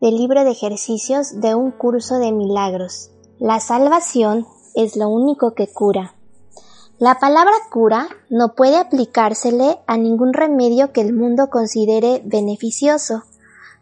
del 0.00 0.16
libro 0.16 0.44
de 0.44 0.50
ejercicios 0.50 1.40
de 1.40 1.54
un 1.54 1.70
curso 1.70 2.18
de 2.18 2.32
milagros. 2.32 3.10
La 3.38 3.60
salvación 3.60 4.46
es 4.74 4.96
lo 4.96 5.08
único 5.08 5.54
que 5.54 5.66
cura. 5.66 6.14
La 6.98 7.20
palabra 7.20 7.52
cura 7.70 8.08
no 8.28 8.54
puede 8.54 8.76
aplicársele 8.76 9.78
a 9.86 9.96
ningún 9.96 10.32
remedio 10.32 10.92
que 10.92 11.00
el 11.00 11.12
mundo 11.12 11.48
considere 11.48 12.22
beneficioso. 12.24 13.22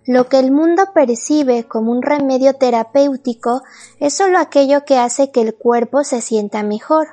Lo 0.07 0.29
que 0.29 0.39
el 0.39 0.53
mundo 0.53 0.85
percibe 0.95 1.65
como 1.65 1.93
un 1.93 2.03
remedio 2.03 2.55
terapéutico 2.55 3.63
es 4.01 4.15
solo 4.15 4.39
aquello 4.39 4.85
que 4.85 4.99
hace 4.99 5.31
que 5.31 5.41
el 5.41 5.55
cuerpo 5.55 6.05
se 6.05 6.21
sienta 6.21 6.63
mejor, 6.63 7.09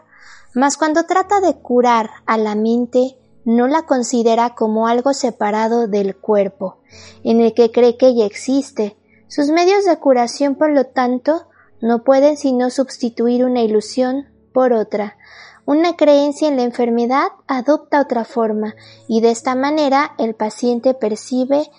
mas 0.53 0.77
cuando 0.77 1.03
trata 1.05 1.39
de 1.39 1.55
curar 1.55 2.09
a 2.25 2.37
la 2.37 2.55
mente, 2.55 3.17
no 3.45 3.67
la 3.67 3.83
considera 3.83 4.55
como 4.55 4.87
algo 4.87 5.13
separado 5.13 5.87
del 5.87 6.15
cuerpo, 6.15 6.77
en 7.23 7.41
el 7.41 7.53
que 7.53 7.71
cree 7.71 7.97
que 7.97 8.15
ya 8.15 8.25
existe. 8.25 8.95
Sus 9.27 9.49
medios 9.49 9.85
de 9.85 9.97
curación, 9.97 10.55
por 10.55 10.71
lo 10.71 10.85
tanto, 10.85 11.47
no 11.81 12.03
pueden 12.03 12.37
sino 12.37 12.69
sustituir 12.69 13.43
una 13.43 13.61
ilusión 13.61 14.27
por 14.53 14.71
otra, 14.73 15.17
una 15.65 15.95
creencia 15.95 16.49
en 16.49 16.57
la 16.57 16.63
enfermedad 16.63 17.27
adopta 17.47 18.01
otra 18.01 18.25
forma 18.25 18.75
y 19.07 19.21
de 19.21 19.31
esta 19.31 19.55
manera 19.55 20.13
el 20.17 20.35
paciente 20.35 20.93
percibe 20.93 21.69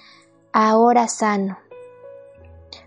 ahora 0.53 1.07
sano. 1.09 1.59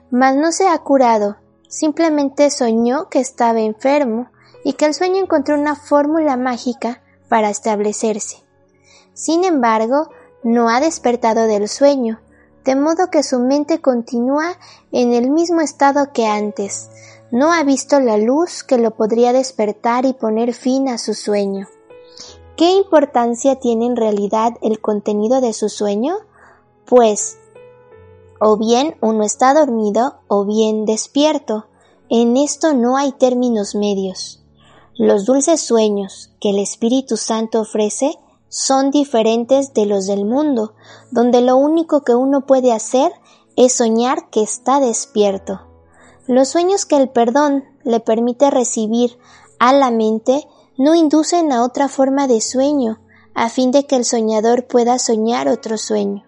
Mas 0.10 0.36
no 0.36 0.52
se 0.52 0.68
ha 0.68 0.78
curado, 0.80 1.38
simplemente 1.68 2.50
soñó 2.50 3.10
que 3.10 3.20
estaba 3.20 3.60
enfermo 3.60 4.30
y 4.64 4.74
que 4.74 4.86
el 4.86 4.96
sueño 4.96 5.22
encontró 5.22 5.56
una 5.56 5.76
fórmula 5.76 6.36
mágica 6.36 7.04
para 7.30 7.52
establecerse. 7.52 8.47
Sin 9.18 9.44
embargo, 9.46 10.10
no 10.44 10.70
ha 10.70 10.80
despertado 10.80 11.48
del 11.48 11.68
sueño, 11.68 12.20
de 12.64 12.76
modo 12.76 13.10
que 13.10 13.24
su 13.24 13.40
mente 13.40 13.82
continúa 13.82 14.60
en 14.92 15.12
el 15.12 15.32
mismo 15.32 15.62
estado 15.62 16.14
que 16.14 16.28
antes, 16.28 16.92
no 17.32 17.52
ha 17.52 17.64
visto 17.64 18.00
la 18.00 18.18
luz 18.18 18.64
que 18.64 18.78
lo 18.78 18.92
podría 18.92 19.34
despertar 19.34 20.06
y 20.06 20.14
poner 20.14 20.54
fin 20.54 20.88
a 20.88 21.00
su 21.00 21.16
sueño. 21.16 21.68
¿Qué 22.56 22.70
importancia 22.74 23.56
tiene 23.56 23.88
en 23.88 23.96
realidad 23.96 24.54
el 24.62 24.80
contenido 24.82 25.42
de 25.42 25.54
su 25.54 25.68
sueño? 25.68 26.18
Pues, 26.86 27.40
o 28.40 28.56
bien 28.56 28.98
uno 29.02 29.24
está 29.24 29.56
dormido 29.56 30.20
o 30.28 30.46
bien 30.46 30.86
despierto. 30.86 31.66
En 32.08 32.38
esto 32.38 32.76
no 32.76 32.98
hay 32.98 33.14
términos 33.14 33.74
medios. 33.74 34.44
Los 34.96 35.26
dulces 35.26 35.60
sueños 35.60 36.30
que 36.40 36.52
el 36.52 36.60
Espíritu 36.60 37.18
Santo 37.18 37.62
ofrece 37.62 38.20
son 38.50 38.92
diferentes 38.92 39.74
de 39.74 39.86
los 39.86 40.08
del 40.08 40.26
mundo, 40.26 40.74
donde 41.12 41.42
lo 41.42 41.58
único 41.58 42.02
que 42.02 42.16
uno 42.16 42.46
puede 42.46 42.72
hacer 42.72 43.12
es 43.56 43.74
soñar 43.74 44.30
que 44.30 44.42
está 44.42 44.80
despierto. 44.80 45.62
Los 46.28 46.50
sueños 46.50 46.86
que 46.86 46.98
el 46.98 47.10
perdón 47.10 47.64
le 47.84 48.00
permite 48.00 48.52
recibir 48.52 49.18
a 49.60 49.74
la 49.74 49.92
mente 49.92 50.48
no 50.78 50.94
inducen 50.94 51.52
a 51.52 51.64
otra 51.64 51.88
forma 51.88 52.28
de 52.28 52.42
sueño, 52.42 53.00
a 53.34 53.50
fin 53.50 53.72
de 53.72 53.86
que 53.86 53.96
el 53.96 54.06
soñador 54.06 54.68
pueda 54.68 55.00
soñar 55.00 55.48
otro 55.48 55.78
sueño. 55.78 56.24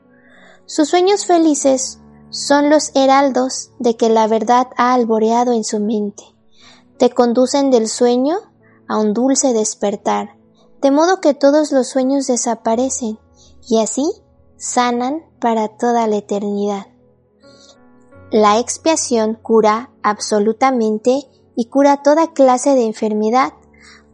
Sus 0.65 0.89
sueños 0.89 1.25
felices 1.25 1.99
son 2.29 2.69
los 2.69 2.91
heraldos 2.95 3.71
de 3.79 3.95
que 3.95 4.09
la 4.09 4.27
verdad 4.27 4.67
ha 4.77 4.93
alboreado 4.93 5.51
en 5.51 5.63
su 5.63 5.79
mente. 5.79 6.23
Te 6.97 7.09
conducen 7.09 7.71
del 7.71 7.87
sueño 7.87 8.37
a 8.87 8.97
un 8.97 9.13
dulce 9.13 9.53
despertar, 9.53 10.38
de 10.81 10.91
modo 10.91 11.21
que 11.21 11.33
todos 11.33 11.71
los 11.71 11.87
sueños 11.87 12.27
desaparecen 12.27 13.19
y 13.67 13.81
así 13.81 14.05
sanan 14.57 15.23
para 15.39 15.67
toda 15.67 16.07
la 16.07 16.17
eternidad. 16.17 16.87
La 18.31 18.59
expiación 18.59 19.35
cura 19.35 19.91
absolutamente 20.03 21.27
y 21.55 21.65
cura 21.65 22.03
toda 22.03 22.33
clase 22.33 22.75
de 22.75 22.85
enfermedad, 22.85 23.53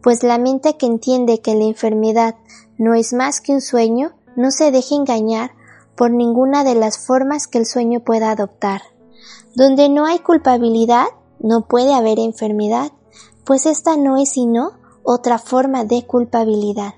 pues 0.02 0.22
la 0.22 0.38
mente 0.38 0.76
que 0.76 0.86
entiende 0.86 1.40
que 1.40 1.54
la 1.54 1.64
enfermedad 1.64 2.36
no 2.78 2.94
es 2.94 3.12
más 3.12 3.40
que 3.40 3.52
un 3.52 3.60
sueño 3.60 4.14
no 4.36 4.50
se 4.50 4.70
deja 4.70 4.94
engañar 4.94 5.52
por 5.96 6.10
ninguna 6.10 6.62
de 6.62 6.74
las 6.74 6.98
formas 6.98 7.46
que 7.46 7.58
el 7.58 7.66
sueño 7.66 8.00
pueda 8.00 8.30
adoptar. 8.30 8.82
Donde 9.54 9.88
no 9.88 10.04
hay 10.04 10.18
culpabilidad, 10.18 11.06
no 11.40 11.66
puede 11.66 11.94
haber 11.94 12.18
enfermedad, 12.18 12.92
pues 13.44 13.66
esta 13.66 13.96
no 13.96 14.16
es 14.16 14.30
sino 14.30 14.72
otra 15.06 15.38
forma 15.38 15.84
de 15.84 16.04
culpabilidad. 16.04 16.94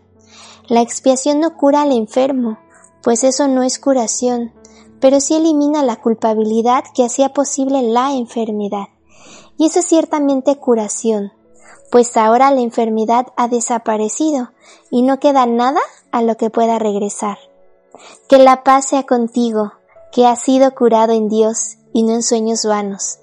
La 0.67 0.81
expiación 0.81 1.41
no 1.41 1.57
cura 1.57 1.83
al 1.83 1.93
enfermo, 1.93 2.59
pues 3.03 3.23
eso 3.23 3.47
no 3.49 3.63
es 3.63 3.79
curación, 3.79 4.53
pero 4.99 5.21
sí 5.21 5.35
elimina 5.35 5.83
la 5.83 5.97
culpabilidad 5.97 6.85
que 6.95 7.05
hacía 7.05 7.29
posible 7.29 7.83
la 7.83 8.13
enfermedad. 8.13 8.89
Y 9.59 9.67
eso 9.67 9.81
es 9.81 9.87
ciertamente 9.87 10.57
curación, 10.57 11.33
pues 11.91 12.17
ahora 12.17 12.51
la 12.51 12.61
enfermedad 12.61 13.27
ha 13.37 13.47
desaparecido 13.49 14.51
y 14.91 15.03
no 15.03 15.21
queda 15.21 15.47
nada 15.47 15.81
a 16.11 16.23
lo 16.23 16.37
que 16.37 16.51
pueda 16.51 16.79
regresar. 16.79 17.39
Que 18.29 18.39
la 18.39 18.65
paz 18.65 18.87
sea 18.87 19.05
contigo, 19.05 19.73
que 20.13 20.27
has 20.27 20.41
sido 20.41 20.75
curado 20.75 21.13
en 21.13 21.29
Dios 21.29 21.77
y 21.93 22.05
no 22.05 22.15
en 22.15 22.23
sueños 22.23 22.65
vanos, 22.65 23.19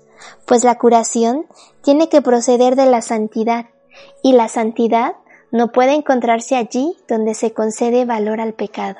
pues 0.46 0.64
la 0.64 0.78
curación 0.78 1.48
tiene 1.82 2.10
que 2.10 2.22
proceder 2.22 2.76
de 2.76 2.86
la 2.86 3.02
santidad, 3.02 3.68
y 4.22 4.34
la 4.34 4.48
santidad 4.48 5.16
no 5.52 5.72
puede 5.72 5.94
encontrarse 5.94 6.56
allí 6.56 6.98
donde 7.08 7.34
se 7.34 7.54
concede 7.54 8.06
valor 8.06 8.42
al 8.42 8.54
pecado. 8.54 8.98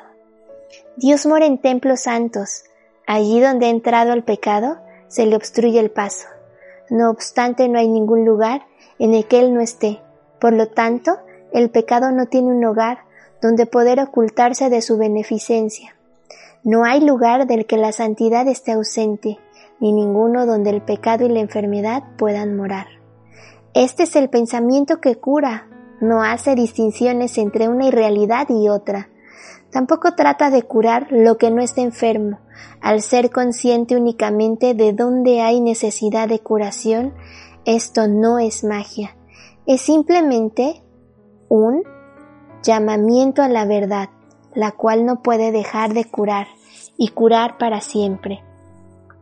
Dios 0.96 1.26
mora 1.26 1.46
en 1.46 1.58
templos 1.58 2.00
santos. 2.00 2.64
Allí 3.06 3.40
donde 3.40 3.66
ha 3.66 3.70
entrado 3.70 4.12
el 4.12 4.24
pecado, 4.24 4.78
se 5.08 5.26
le 5.26 5.36
obstruye 5.36 5.78
el 5.78 5.90
paso. 5.90 6.26
No 6.90 7.10
obstante, 7.10 7.68
no 7.68 7.78
hay 7.78 7.88
ningún 7.88 8.24
lugar 8.24 8.66
en 8.98 9.14
el 9.14 9.26
que 9.26 9.38
Él 9.40 9.52
no 9.52 9.60
esté. 9.60 10.00
Por 10.40 10.52
lo 10.52 10.68
tanto, 10.68 11.18
el 11.52 11.70
pecado 11.70 12.10
no 12.10 12.26
tiene 12.26 12.48
un 12.48 12.64
hogar 12.64 13.00
donde 13.42 13.66
poder 13.66 14.00
ocultarse 14.00 14.70
de 14.70 14.82
su 14.82 14.96
beneficencia. 14.96 15.94
No 16.64 16.84
hay 16.84 17.00
lugar 17.00 17.46
del 17.46 17.66
que 17.66 17.76
la 17.76 17.92
santidad 17.92 18.48
esté 18.48 18.72
ausente, 18.72 19.38
ni 19.78 19.92
ninguno 19.92 20.46
donde 20.46 20.70
el 20.70 20.82
pecado 20.82 21.24
y 21.24 21.28
la 21.28 21.40
enfermedad 21.40 22.02
puedan 22.16 22.56
morar. 22.56 22.86
Este 23.76 24.02
es 24.02 24.16
el 24.16 24.28
pensamiento 24.28 25.00
que 25.00 25.14
cura, 25.14 25.68
no 26.00 26.22
hace 26.22 26.56
distinciones 26.56 27.38
entre 27.38 27.68
una 27.68 27.86
irrealidad 27.86 28.48
y 28.50 28.68
otra, 28.68 29.10
Tampoco 29.76 30.14
trata 30.14 30.48
de 30.48 30.62
curar 30.62 31.08
lo 31.10 31.36
que 31.36 31.50
no 31.50 31.60
está 31.60 31.82
enfermo. 31.82 32.38
Al 32.80 33.02
ser 33.02 33.30
consciente 33.30 33.94
únicamente 33.94 34.72
de 34.72 34.92
dónde 34.92 35.42
hay 35.42 35.60
necesidad 35.60 36.28
de 36.28 36.38
curación, 36.38 37.12
esto 37.66 38.08
no 38.08 38.38
es 38.38 38.64
magia. 38.64 39.16
Es 39.66 39.82
simplemente 39.82 40.82
un 41.48 41.82
llamamiento 42.62 43.42
a 43.42 43.48
la 43.48 43.66
verdad, 43.66 44.08
la 44.54 44.72
cual 44.72 45.04
no 45.04 45.22
puede 45.22 45.52
dejar 45.52 45.92
de 45.92 46.04
curar 46.04 46.46
y 46.96 47.08
curar 47.08 47.58
para 47.58 47.80
siempre. 47.82 48.42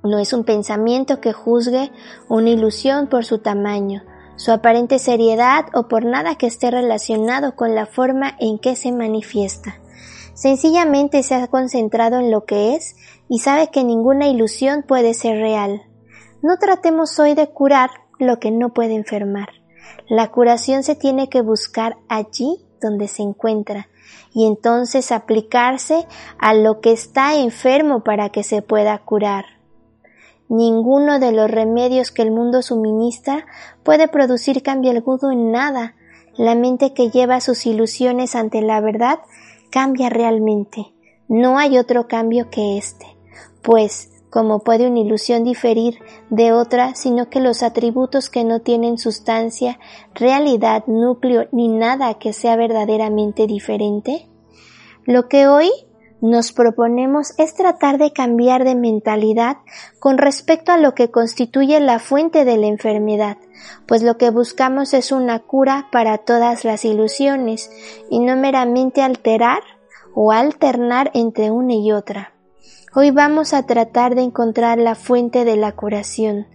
No 0.04 0.18
es 0.18 0.32
un 0.32 0.44
pensamiento 0.44 1.20
que 1.20 1.32
juzgue 1.32 1.90
una 2.28 2.50
ilusión 2.50 3.08
por 3.08 3.24
su 3.24 3.38
tamaño, 3.38 4.02
su 4.36 4.52
aparente 4.52 4.98
seriedad 4.98 5.66
o 5.74 5.88
por 5.88 6.04
nada 6.04 6.36
que 6.36 6.46
esté 6.46 6.70
relacionado 6.70 7.56
con 7.56 7.74
la 7.74 7.86
forma 7.86 8.36
en 8.40 8.58
que 8.58 8.76
se 8.76 8.92
manifiesta. 8.92 9.80
Sencillamente 10.34 11.22
se 11.22 11.34
ha 11.36 11.46
concentrado 11.46 12.18
en 12.18 12.30
lo 12.30 12.44
que 12.44 12.74
es 12.74 12.96
y 13.28 13.38
sabe 13.38 13.70
que 13.70 13.84
ninguna 13.84 14.26
ilusión 14.26 14.82
puede 14.82 15.14
ser 15.14 15.38
real. 15.38 15.82
No 16.42 16.58
tratemos 16.58 17.18
hoy 17.18 17.34
de 17.34 17.48
curar 17.48 17.90
lo 18.18 18.38
que 18.38 18.50
no 18.50 18.74
puede 18.74 18.94
enfermar. 18.94 19.48
La 20.08 20.30
curación 20.30 20.82
se 20.82 20.94
tiene 20.96 21.28
que 21.28 21.40
buscar 21.40 21.96
allí 22.08 22.58
donde 22.80 23.08
se 23.08 23.22
encuentra, 23.22 23.88
y 24.34 24.46
entonces 24.46 25.10
aplicarse 25.10 26.06
a 26.38 26.52
lo 26.52 26.80
que 26.80 26.92
está 26.92 27.34
enfermo 27.36 28.04
para 28.04 28.28
que 28.28 28.42
se 28.42 28.60
pueda 28.60 28.98
curar. 28.98 29.46
Ninguno 30.54 31.18
de 31.18 31.32
los 31.32 31.50
remedios 31.50 32.12
que 32.12 32.22
el 32.22 32.30
mundo 32.30 32.62
suministra 32.62 33.44
puede 33.82 34.06
producir 34.06 34.62
cambio 34.62 34.92
alguno 34.92 35.32
en 35.32 35.50
nada. 35.50 35.96
La 36.36 36.54
mente 36.54 36.94
que 36.94 37.10
lleva 37.10 37.40
sus 37.40 37.66
ilusiones 37.66 38.36
ante 38.36 38.62
la 38.62 38.80
verdad 38.80 39.18
cambia 39.72 40.10
realmente. 40.10 40.94
No 41.26 41.58
hay 41.58 41.76
otro 41.76 42.06
cambio 42.06 42.50
que 42.50 42.78
este. 42.78 43.04
Pues, 43.62 44.12
como 44.30 44.60
puede 44.60 44.86
una 44.86 45.00
ilusión 45.00 45.42
diferir 45.42 45.98
de 46.30 46.52
otra, 46.52 46.94
sino 46.94 47.28
que 47.30 47.40
los 47.40 47.64
atributos 47.64 48.30
que 48.30 48.44
no 48.44 48.60
tienen 48.60 48.96
sustancia, 48.96 49.80
realidad, 50.14 50.84
núcleo 50.86 51.48
ni 51.50 51.66
nada 51.66 52.14
que 52.14 52.32
sea 52.32 52.54
verdaderamente 52.54 53.48
diferente? 53.48 54.28
Lo 55.04 55.28
que 55.28 55.48
hoy 55.48 55.72
nos 56.20 56.52
proponemos 56.52 57.34
es 57.38 57.54
tratar 57.54 57.98
de 57.98 58.12
cambiar 58.12 58.64
de 58.64 58.74
mentalidad 58.74 59.58
con 59.98 60.18
respecto 60.18 60.72
a 60.72 60.78
lo 60.78 60.94
que 60.94 61.10
constituye 61.10 61.80
la 61.80 61.98
fuente 61.98 62.44
de 62.44 62.56
la 62.56 62.66
enfermedad, 62.66 63.36
pues 63.86 64.02
lo 64.02 64.16
que 64.16 64.30
buscamos 64.30 64.94
es 64.94 65.12
una 65.12 65.40
cura 65.40 65.88
para 65.92 66.18
todas 66.18 66.64
las 66.64 66.84
ilusiones 66.84 67.70
y 68.10 68.20
no 68.20 68.36
meramente 68.36 69.02
alterar 69.02 69.62
o 70.14 70.32
alternar 70.32 71.10
entre 71.14 71.50
una 71.50 71.74
y 71.74 71.92
otra. 71.92 72.34
Hoy 72.96 73.10
vamos 73.10 73.52
a 73.54 73.66
tratar 73.66 74.14
de 74.14 74.22
encontrar 74.22 74.78
la 74.78 74.94
fuente 74.94 75.44
de 75.44 75.56
la 75.56 75.72
curación, 75.72 76.46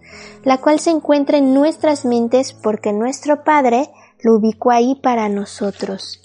la 0.42 0.56
cual 0.56 0.80
se 0.80 0.90
encuentra 0.90 1.36
en 1.36 1.52
nuestras 1.52 2.06
mentes 2.06 2.54
porque 2.54 2.94
nuestro 2.94 3.44
Padre 3.44 3.90
lo 4.22 4.36
ubicó 4.36 4.70
ahí 4.70 4.94
para 5.02 5.28
nosotros. 5.28 6.19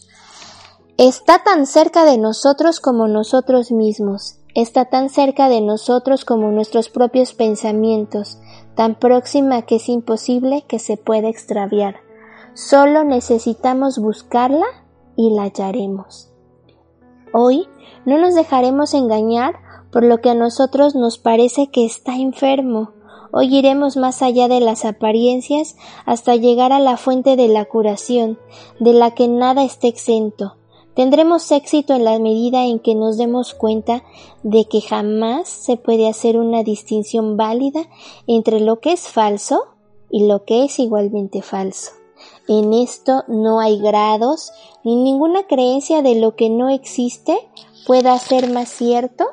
Está 0.98 1.44
tan 1.44 1.66
cerca 1.66 2.06
de 2.06 2.18
nosotros 2.18 2.80
como 2.80 3.10
nosotros 3.10 3.70
mismos, 3.70 4.38
está 4.54 4.86
tan 4.86 5.10
cerca 5.10 5.50
de 5.50 5.60
nosotros 5.60 6.24
como 6.24 6.52
nuestros 6.52 6.90
propios 6.90 7.34
pensamientos, 7.34 8.40
tan 8.76 8.96
próxima 8.96 9.64
que 9.64 9.76
es 9.76 9.90
imposible 9.90 10.64
que 10.70 10.80
se 10.80 10.96
pueda 10.96 11.28
extraviar. 11.28 11.98
Solo 12.54 13.04
necesitamos 13.04 14.00
buscarla 14.00 14.66
y 15.18 15.36
la 15.36 15.44
hallaremos. 15.44 16.32
Hoy 17.34 17.68
no 18.06 18.18
nos 18.18 18.34
dejaremos 18.34 18.94
engañar 18.94 19.56
por 19.92 20.06
lo 20.06 20.22
que 20.22 20.30
a 20.30 20.34
nosotros 20.34 20.96
nos 20.96 21.18
parece 21.18 21.68
que 21.68 21.84
está 21.84 22.16
enfermo. 22.16 22.94
Hoy 23.34 23.54
iremos 23.54 23.98
más 23.98 24.22
allá 24.22 24.48
de 24.48 24.62
las 24.62 24.86
apariencias 24.86 25.76
hasta 26.06 26.38
llegar 26.38 26.72
a 26.72 26.80
la 26.80 26.96
fuente 26.96 27.36
de 27.36 27.50
la 27.50 27.66
curación, 27.66 28.40
de 28.80 28.94
la 28.94 29.12
que 29.12 29.28
nada 29.28 29.66
está 29.66 29.88
exento, 29.88 30.56
Tendremos 30.96 31.52
éxito 31.52 31.94
en 31.94 32.06
la 32.06 32.18
medida 32.20 32.64
en 32.64 32.80
que 32.80 32.96
nos 32.96 33.18
demos 33.18 33.54
cuenta 33.54 34.04
de 34.44 34.66
que 34.66 34.80
jamás 34.80 35.50
se 35.50 35.76
puede 35.76 36.08
hacer 36.08 36.38
una 36.38 36.64
distinción 36.64 37.36
válida 37.36 37.82
entre 38.28 38.62
lo 38.62 38.80
que 38.80 38.94
es 38.94 39.10
falso 39.10 39.66
y 40.10 40.28
lo 40.28 40.46
que 40.46 40.64
es 40.64 40.80
igualmente 40.80 41.42
falso. 41.42 41.92
En 42.48 42.74
esto 42.74 43.24
no 43.28 43.60
hay 43.60 43.80
grados 43.80 44.54
ni 44.84 44.96
ninguna 44.96 45.48
creencia 45.48 46.02
de 46.02 46.16
lo 46.16 46.36
que 46.36 46.50
no 46.50 46.70
existe 46.70 47.38
pueda 47.86 48.18
ser 48.18 48.52
más 48.52 48.70
cierto 48.70 49.26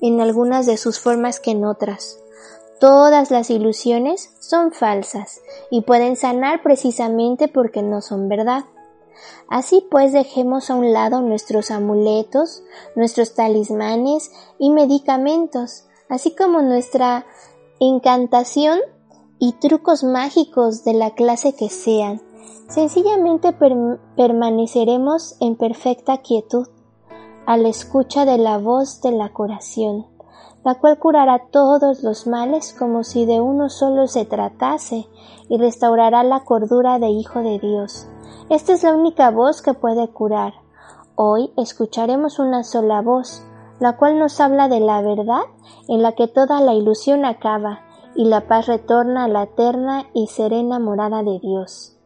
en 0.00 0.20
algunas 0.20 0.66
de 0.66 0.76
sus 0.76 0.98
formas 0.98 1.38
que 1.38 1.52
en 1.52 1.64
otras. 1.64 2.18
Todas 2.80 3.30
las 3.30 3.50
ilusiones 3.50 4.30
son 4.40 4.72
falsas 4.72 5.40
y 5.70 5.82
pueden 5.82 6.16
sanar 6.16 6.62
precisamente 6.62 7.48
porque 7.48 7.82
no 7.82 8.00
son 8.00 8.28
verdad. 8.28 8.64
Así 9.48 9.86
pues 9.90 10.12
dejemos 10.12 10.70
a 10.70 10.74
un 10.74 10.92
lado 10.92 11.22
nuestros 11.22 11.70
amuletos, 11.70 12.62
nuestros 12.94 13.34
talismanes 13.34 14.30
y 14.58 14.70
medicamentos, 14.70 15.84
así 16.08 16.34
como 16.34 16.62
nuestra 16.62 17.26
encantación 17.80 18.80
y 19.38 19.52
trucos 19.54 20.04
mágicos 20.04 20.84
de 20.84 20.94
la 20.94 21.14
clase 21.14 21.54
que 21.54 21.68
sean. 21.68 22.20
Sencillamente 22.68 23.54
permaneceremos 24.16 25.36
en 25.40 25.56
perfecta 25.56 26.18
quietud, 26.18 26.68
a 27.46 27.56
la 27.56 27.68
escucha 27.68 28.26
de 28.26 28.36
la 28.36 28.58
voz 28.58 29.00
de 29.00 29.12
la 29.12 29.32
curación, 29.32 30.06
la 30.64 30.74
cual 30.74 30.98
curará 30.98 31.46
todos 31.50 32.02
los 32.02 32.26
males 32.26 32.74
como 32.78 33.04
si 33.04 33.24
de 33.24 33.40
uno 33.40 33.68
solo 33.68 34.06
se 34.06 34.24
tratase 34.24 35.06
y 35.48 35.58
restaurará 35.58 36.22
la 36.22 36.44
cordura 36.44 36.98
de 36.98 37.08
Hijo 37.08 37.40
de 37.40 37.58
Dios 37.58 38.08
esta 38.50 38.72
es 38.72 38.82
la 38.82 38.94
única 38.94 39.30
voz 39.30 39.60
que 39.60 39.74
puede 39.74 40.08
curar. 40.08 40.54
Hoy 41.16 41.52
escucharemos 41.58 42.38
una 42.38 42.64
sola 42.64 43.02
voz, 43.02 43.42
la 43.78 43.98
cual 43.98 44.18
nos 44.18 44.40
habla 44.40 44.68
de 44.68 44.80
la 44.80 45.02
verdad 45.02 45.42
en 45.86 46.00
la 46.00 46.12
que 46.12 46.28
toda 46.28 46.62
la 46.62 46.72
ilusión 46.72 47.26
acaba 47.26 47.80
y 48.14 48.24
la 48.24 48.48
paz 48.48 48.66
retorna 48.66 49.24
a 49.24 49.28
la 49.28 49.42
eterna 49.42 50.06
y 50.14 50.28
serena 50.28 50.78
morada 50.78 51.22
de 51.22 51.38
Dios. 51.40 51.98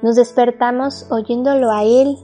Nos 0.00 0.14
despertamos 0.14 1.10
oyéndolo 1.10 1.72
a 1.72 1.82
Él 1.82 2.18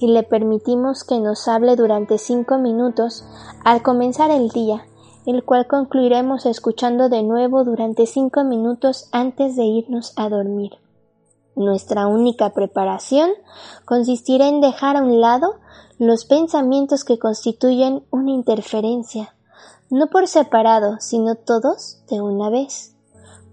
y 0.00 0.08
le 0.08 0.24
permitimos 0.24 1.04
que 1.04 1.20
nos 1.20 1.46
hable 1.46 1.76
durante 1.76 2.18
cinco 2.18 2.58
minutos 2.58 3.24
al 3.64 3.82
comenzar 3.82 4.32
el 4.32 4.48
día, 4.48 4.84
el 5.30 5.44
cual 5.44 5.66
concluiremos 5.66 6.46
escuchando 6.46 7.08
de 7.08 7.22
nuevo 7.22 7.64
durante 7.64 8.06
cinco 8.06 8.44
minutos 8.44 9.08
antes 9.12 9.56
de 9.56 9.64
irnos 9.64 10.12
a 10.16 10.28
dormir. 10.28 10.72
Nuestra 11.56 12.06
única 12.06 12.50
preparación 12.50 13.30
consistirá 13.84 14.48
en 14.48 14.60
dejar 14.60 14.96
a 14.96 15.02
un 15.02 15.20
lado 15.20 15.56
los 15.98 16.24
pensamientos 16.24 17.04
que 17.04 17.18
constituyen 17.18 18.04
una 18.10 18.30
interferencia, 18.30 19.34
no 19.90 20.06
por 20.08 20.28
separado, 20.28 20.96
sino 21.00 21.34
todos 21.34 22.02
de 22.08 22.20
una 22.20 22.48
vez, 22.48 22.94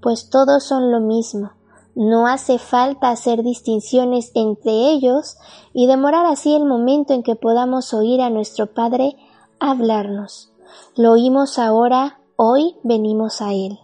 pues 0.01 0.29
todos 0.29 0.63
son 0.63 0.91
lo 0.91 0.99
mismo. 0.99 1.51
No 1.95 2.27
hace 2.27 2.59
falta 2.59 3.09
hacer 3.09 3.41
distinciones 3.41 4.31
entre 4.35 4.71
ellos 4.91 5.37
y 5.73 5.87
demorar 5.87 6.27
así 6.27 6.55
el 6.55 6.63
momento 6.63 7.13
en 7.13 7.23
que 7.23 7.35
podamos 7.35 7.93
oír 7.93 8.21
a 8.21 8.29
nuestro 8.29 8.67
Padre 8.67 9.17
hablarnos. 9.59 10.51
Lo 10.95 11.11
oímos 11.11 11.59
ahora, 11.59 12.19
hoy 12.35 12.77
venimos 12.83 13.41
a 13.41 13.53
Él. 13.53 13.79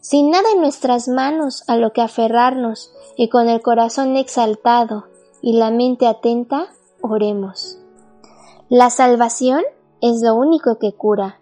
Sin 0.00 0.30
nada 0.30 0.50
en 0.52 0.60
nuestras 0.60 1.08
manos 1.08 1.64
a 1.68 1.76
lo 1.76 1.92
que 1.92 2.02
aferrarnos, 2.02 2.92
y 3.16 3.28
con 3.28 3.48
el 3.48 3.62
corazón 3.62 4.16
exaltado 4.16 5.04
y 5.40 5.54
la 5.54 5.70
mente 5.70 6.06
atenta, 6.06 6.66
oremos. 7.02 7.78
La 8.68 8.90
salvación 8.90 9.62
es 10.00 10.22
lo 10.22 10.34
único 10.34 10.78
que 10.78 10.92
cura. 10.92 11.40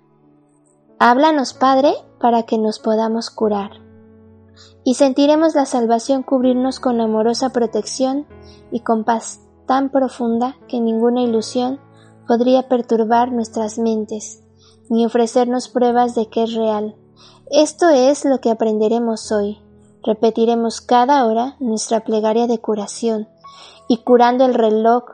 Háblanos, 0.98 1.54
Padre, 1.54 1.94
para 2.20 2.42
que 2.42 2.58
nos 2.58 2.78
podamos 2.78 3.30
curar. 3.30 3.70
Y 4.84 4.94
sentiremos 4.94 5.54
la 5.54 5.64
salvación 5.64 6.22
cubrirnos 6.22 6.80
con 6.80 7.00
amorosa 7.00 7.50
protección 7.50 8.26
y 8.70 8.80
con 8.80 9.04
paz 9.04 9.40
tan 9.66 9.90
profunda 9.90 10.56
que 10.68 10.80
ninguna 10.80 11.22
ilusión 11.22 11.80
podría 12.26 12.68
perturbar 12.68 13.32
nuestras 13.32 13.78
mentes, 13.78 14.42
ni 14.90 15.06
ofrecernos 15.06 15.68
pruebas 15.68 16.14
de 16.14 16.28
que 16.28 16.42
es 16.42 16.54
real. 16.54 16.94
Esto 17.50 17.88
es 17.88 18.26
lo 18.26 18.40
que 18.40 18.50
aprenderemos 18.50 19.32
hoy. 19.32 19.58
Repetiremos 20.02 20.82
cada 20.82 21.24
hora 21.26 21.56
nuestra 21.60 22.00
plegaria 22.00 22.46
de 22.46 22.58
curación 22.58 23.28
y 23.88 23.98
curando 23.98 24.44
el 24.44 24.54
reloj 24.54 25.04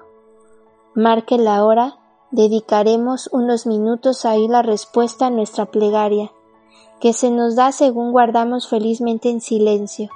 marque 0.95 1.37
la 1.37 1.63
hora, 1.63 1.99
dedicaremos 2.31 3.29
unos 3.31 3.67
minutos 3.67 4.25
a 4.25 4.33
oír 4.33 4.49
la 4.49 4.63
respuesta 4.63 5.27
a 5.27 5.31
nuestra 5.31 5.67
plegaria, 5.67 6.33
que 7.01 7.13
se 7.13 7.31
nos 7.31 7.55
da 7.55 7.71
según 7.71 8.13
guardamos 8.13 8.69
felizmente 8.69 9.29
en 9.29 9.43
silencio. 9.43 10.09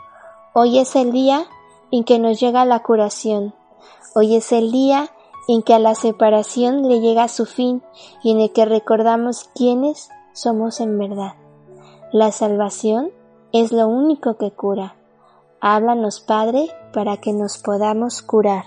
Hoy 0.55 0.79
es 0.79 0.97
el 0.97 1.13
día 1.13 1.45
en 1.91 2.05
que 2.05 2.19
nos 2.19 2.41
llega 2.41 2.65
la 2.65 2.83
curación. 2.83 3.55
Hoy 4.15 4.37
es 4.37 4.53
el 4.53 4.73
día 4.73 5.11
en 5.49 5.63
que 5.63 5.75
a 5.75 5.79
la 5.79 5.95
separación 5.95 6.89
le 6.89 7.01
llega 7.01 7.29
su 7.29 7.47
fin 7.47 7.83
y 8.23 8.33
en 8.33 8.41
el 8.41 8.53
que 8.53 8.65
recordamos 8.65 9.51
quiénes 9.55 10.11
somos 10.33 10.81
en 10.81 10.99
verdad. 10.99 11.35
La 12.13 12.33
salvación 12.33 13.11
es 13.53 13.73
lo 13.73 13.89
único 13.89 14.37
que 14.37 14.51
cura. 14.53 14.97
Háblanos, 15.61 16.21
Padre, 16.21 16.71
para 16.93 17.19
que 17.19 17.33
nos 17.33 17.59
podamos 17.59 18.23
curar. 18.23 18.65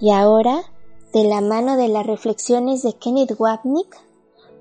Y 0.00 0.10
ahora, 0.10 0.62
de 1.12 1.24
la 1.24 1.40
mano 1.40 1.76
de 1.76 1.88
las 1.88 2.06
reflexiones 2.06 2.82
de 2.82 2.94
Kenneth 2.94 3.34
Wapnick, 3.38 3.96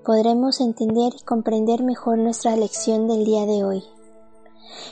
podremos 0.03 0.61
entender 0.61 1.13
y 1.19 1.23
comprender 1.23 1.83
mejor 1.83 2.17
nuestra 2.17 2.55
lección 2.55 3.07
del 3.07 3.25
día 3.25 3.45
de 3.45 3.63
hoy. 3.63 3.83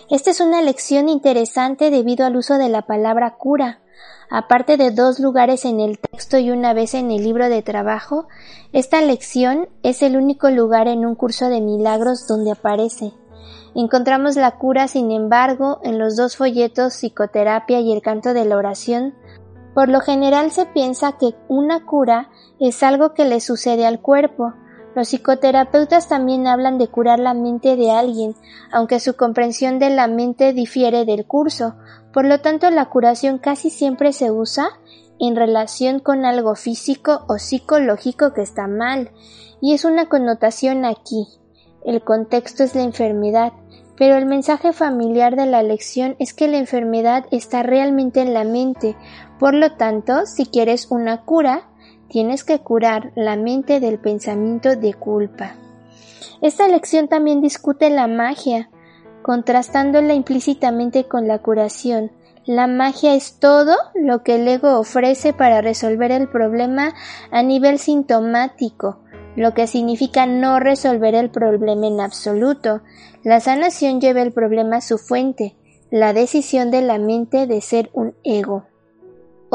Esta 0.10 0.32
es 0.32 0.40
una 0.40 0.62
lección 0.62 1.10
interesante 1.10 1.90
debido 1.90 2.26
al 2.26 2.36
uso 2.36 2.58
de 2.58 2.70
la 2.70 2.84
palabra 2.84 3.38
cura. 3.38 3.82
Aparte 4.30 4.78
de 4.78 4.92
dos 4.92 5.20
lugares 5.20 5.66
en 5.66 5.80
el 5.80 6.00
texto 6.00 6.38
y 6.38 6.52
una 6.52 6.74
vez 6.74 6.94
en 6.94 7.12
el 7.12 7.24
libro 7.24 7.48
de 7.48 7.62
trabajo, 7.62 8.28
esta 8.74 9.02
lección 9.02 9.70
es 9.84 10.02
el 10.02 10.18
único 10.18 10.50
lugar 10.50 10.88
en 10.88 11.06
un 11.06 11.16
curso 11.16 11.48
de 11.48 11.62
milagros 11.62 12.28
donde 12.28 12.52
aparece. 12.52 13.14
Encontramos 13.76 14.36
la 14.36 14.52
cura, 14.52 14.88
sin 14.88 15.12
embargo, 15.12 15.80
en 15.84 16.00
los 16.00 16.16
dos 16.16 16.38
folletos 16.38 16.94
Psicoterapia 16.94 17.82
y 17.82 17.92
el 17.92 18.02
canto 18.02 18.34
de 18.34 18.46
la 18.46 18.58
oración, 18.58 19.14
Por 19.74 19.90
lo 19.90 20.00
general 20.00 20.52
se 20.52 20.66
piensa 20.66 21.18
que 21.18 21.36
una 21.50 21.86
cura 21.86 22.30
es 22.62 22.82
algo 22.82 23.14
que 23.14 23.26
le 23.26 23.42
sucede 23.42 23.86
al 23.86 24.00
cuerpo. 24.00 24.54
Los 24.96 25.10
psicoterapeutas 25.10 26.08
también 26.08 26.48
hablan 26.48 26.78
de 26.78 26.88
curar 26.88 27.20
la 27.20 27.34
mente 27.34 27.76
de 27.76 27.92
alguien, 27.92 28.34
aunque 28.72 29.02
su 29.02 29.18
comprensión 29.18 29.78
de 29.78 29.90
la 29.90 30.08
mente 30.08 30.54
difiere 30.54 31.04
del 31.04 31.26
curso. 31.26 31.76
Por 32.14 32.24
lo 32.24 32.40
tanto, 32.40 32.72
la 32.72 32.86
curación 32.86 33.38
casi 33.38 33.70
siempre 33.70 34.14
se 34.14 34.32
usa 34.32 34.70
en 35.20 35.36
relación 35.36 36.00
con 36.00 36.24
algo 36.24 36.56
físico 36.56 37.26
o 37.28 37.38
psicológico 37.38 38.34
que 38.34 38.42
está 38.42 38.68
mal, 38.68 39.12
y 39.62 39.74
es 39.74 39.84
una 39.84 40.08
connotación 40.08 40.86
aquí. 40.86 41.28
El 41.84 42.02
contexto 42.02 42.64
es 42.64 42.74
la 42.74 42.84
enfermedad, 42.84 43.52
pero 43.98 44.16
el 44.16 44.26
mensaje 44.26 44.72
familiar 44.72 45.36
de 45.36 45.46
la 45.46 45.62
lección 45.62 46.16
es 46.20 46.34
que 46.34 46.48
la 46.48 46.58
enfermedad 46.58 47.26
está 47.32 47.64
realmente 47.64 48.22
en 48.22 48.34
la 48.34 48.46
mente, 48.46 48.96
por 49.40 49.54
lo 49.54 49.74
tanto, 49.74 50.26
si 50.26 50.46
quieres 50.46 50.90
una 50.90 51.24
cura, 51.24 51.70
tienes 52.10 52.44
que 52.44 52.60
curar 52.60 53.12
la 53.16 53.36
mente 53.36 53.80
del 53.80 54.00
pensamiento 54.00 54.76
de 54.76 54.94
culpa. 54.94 55.56
Esta 56.42 56.68
lección 56.68 57.08
también 57.08 57.42
discute 57.42 57.90
la 57.90 58.08
magia, 58.08 58.70
contrastándola 59.22 60.14
implícitamente 60.14 61.06
con 61.06 61.28
la 61.28 61.40
curación. 61.40 62.12
La 62.46 62.68
magia 62.68 63.16
es 63.16 63.40
todo 63.40 63.76
lo 63.96 64.22
que 64.22 64.36
el 64.36 64.48
ego 64.48 64.78
ofrece 64.78 65.34
para 65.34 65.62
resolver 65.62 66.12
el 66.12 66.28
problema 66.30 66.94
a 67.32 67.42
nivel 67.42 67.80
sintomático, 67.80 69.00
lo 69.36 69.54
que 69.54 69.66
significa 69.66 70.28
no 70.28 70.60
resolver 70.60 71.16
el 71.16 71.32
problema 71.32 71.88
en 71.88 72.02
absoluto. 72.02 72.82
La 73.24 73.40
sanación 73.40 74.00
lleva 74.00 74.22
el 74.22 74.32
problema 74.32 74.78
a 74.78 74.82
su 74.82 75.00
fuente, 75.00 75.56
la 75.90 76.14
decisión 76.14 76.70
de 76.70 76.84
la 76.84 77.00
mente 77.00 77.48
de 77.48 77.62
ser 77.62 77.90
un 77.94 78.14
ego. 78.24 78.66